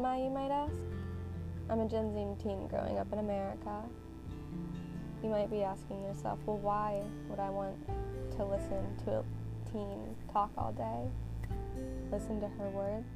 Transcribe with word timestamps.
you 0.00 0.30
might 0.30 0.50
ask? 0.50 0.72
I'm 1.68 1.80
a 1.80 1.88
Gen 1.88 2.12
Z 2.14 2.42
teen 2.42 2.66
growing 2.68 2.98
up 2.98 3.12
in 3.12 3.18
America. 3.18 3.82
You 5.22 5.28
might 5.28 5.50
be 5.50 5.62
asking 5.62 6.02
yourself, 6.02 6.38
well, 6.46 6.56
why 6.56 7.02
would 7.28 7.38
I 7.38 7.50
want 7.50 7.76
to 8.36 8.44
listen 8.44 8.96
to 9.04 9.20
a 9.20 9.24
teen 9.70 10.16
talk 10.32 10.50
all 10.56 10.72
day? 10.72 11.06
Listen 12.10 12.40
to 12.40 12.48
her 12.48 12.70
words? 12.70 13.06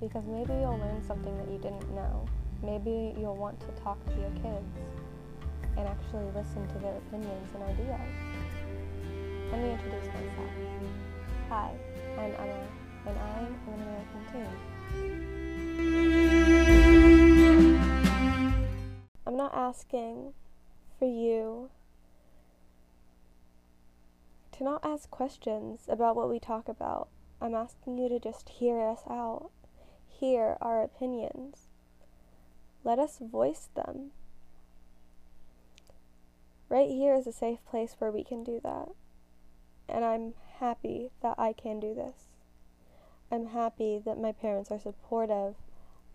Because 0.00 0.24
maybe 0.26 0.54
you'll 0.54 0.78
learn 0.78 1.04
something 1.06 1.36
that 1.36 1.48
you 1.52 1.58
didn't 1.58 1.94
know. 1.94 2.26
Maybe 2.62 3.14
you'll 3.20 3.36
want 3.36 3.60
to 3.60 3.66
talk 3.82 4.02
to 4.06 4.16
your 4.18 4.32
kids 4.40 4.72
and 5.76 5.86
actually 5.86 6.24
listen 6.34 6.66
to 6.68 6.78
their 6.78 6.96
opinions 6.96 7.50
and 7.52 7.62
ideas. 7.62 8.00
Let 9.52 9.60
me 9.60 9.70
introduce 9.70 10.06
myself. 10.06 10.50
Hi, 11.50 11.72
I'm 12.16 12.32
Emma, 12.32 12.66
and 13.06 13.18
I 13.18 13.38
am 13.38 13.54
an 13.68 13.82
American 13.82 14.24
teen. 14.32 15.05
Asking 19.66 20.32
for 20.96 21.06
you 21.06 21.70
to 24.52 24.62
not 24.62 24.80
ask 24.84 25.10
questions 25.10 25.80
about 25.88 26.14
what 26.14 26.30
we 26.30 26.38
talk 26.38 26.68
about. 26.68 27.08
I'm 27.40 27.54
asking 27.54 27.98
you 27.98 28.08
to 28.08 28.20
just 28.20 28.48
hear 28.48 28.80
us 28.80 29.00
out, 29.10 29.50
hear 30.08 30.56
our 30.60 30.84
opinions. 30.84 31.66
Let 32.84 33.00
us 33.00 33.18
voice 33.18 33.68
them. 33.74 34.12
Right 36.68 36.88
here 36.88 37.16
is 37.16 37.26
a 37.26 37.32
safe 37.32 37.58
place 37.68 37.96
where 37.98 38.12
we 38.12 38.22
can 38.22 38.44
do 38.44 38.60
that. 38.62 38.90
And 39.88 40.04
I'm 40.04 40.34
happy 40.60 41.10
that 41.22 41.34
I 41.38 41.52
can 41.52 41.80
do 41.80 41.92
this. 41.92 42.28
I'm 43.32 43.46
happy 43.46 44.00
that 44.04 44.20
my 44.20 44.30
parents 44.30 44.70
are 44.70 44.78
supportive 44.78 45.56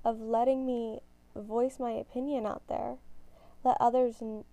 of 0.06 0.22
letting 0.22 0.66
me 0.66 1.02
voice 1.36 1.80
my 1.80 1.92
opinion 1.92 2.46
out 2.46 2.64
there. 2.70 2.96
Let 3.64 3.78
others 3.80 4.16
n- 4.22 4.44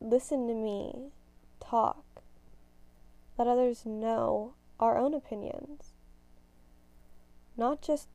listen 0.00 0.48
to 0.48 0.54
me 0.54 1.10
talk. 1.60 2.22
Let 3.38 3.46
others 3.46 3.86
know 3.86 4.54
our 4.78 4.98
own 4.98 5.14
opinions. 5.14 5.94
Not 7.56 7.82
just 7.82 8.08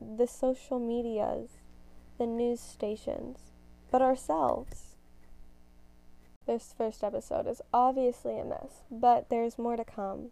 the 0.00 0.26
social 0.26 0.78
medias, 0.78 1.58
the 2.18 2.26
news 2.26 2.60
stations, 2.60 3.52
but 3.90 4.02
ourselves. 4.02 4.96
This 6.46 6.74
first 6.76 7.04
episode 7.04 7.46
is 7.46 7.60
obviously 7.74 8.38
a 8.38 8.44
mess, 8.44 8.82
but 8.90 9.28
there's 9.28 9.58
more 9.58 9.76
to 9.76 9.84
come. 9.84 10.30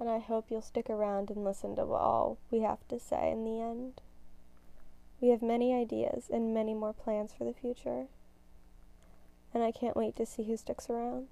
And 0.00 0.08
I 0.08 0.18
hope 0.18 0.46
you'll 0.50 0.62
stick 0.62 0.90
around 0.90 1.30
and 1.30 1.44
listen 1.44 1.76
to 1.76 1.82
all 1.82 2.38
we 2.50 2.60
have 2.60 2.86
to 2.88 2.98
say 2.98 3.30
in 3.30 3.44
the 3.44 3.60
end. 3.60 4.00
We 5.20 5.28
have 5.28 5.42
many 5.42 5.74
ideas 5.74 6.30
and 6.32 6.54
many 6.54 6.74
more 6.74 6.92
plans 6.92 7.32
for 7.32 7.44
the 7.44 7.52
future. 7.52 8.06
And 9.52 9.62
I 9.62 9.72
can't 9.72 9.96
wait 9.96 10.16
to 10.16 10.26
see 10.26 10.44
who 10.44 10.56
sticks 10.56 10.88
around. 10.88 11.28